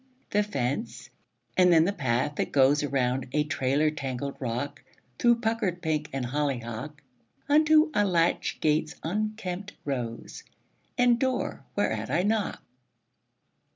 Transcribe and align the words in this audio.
The 0.31 0.41
fence; 0.41 1.11
and 1.55 1.71
then 1.71 1.85
the 1.85 1.93
path 1.93 2.33
that 2.37 2.51
goes 2.51 2.81
Around 2.81 3.27
a 3.33 3.43
trailer 3.43 3.91
tangled 3.91 4.35
rock, 4.39 4.83
Through 5.19 5.41
puckered 5.41 5.79
pink 5.79 6.09
and 6.11 6.25
hollyhock, 6.25 7.03
Unto 7.47 7.91
a 7.93 8.03
latch 8.03 8.59
gate's 8.61 8.95
unkempt 9.03 9.73
rose, 9.85 10.41
And 10.97 11.19
door 11.19 11.65
whereat 11.75 12.09
I 12.09 12.23
knock. 12.23 12.63